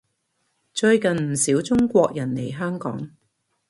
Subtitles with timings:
[0.73, 3.11] 最近唔少中國人嚟香港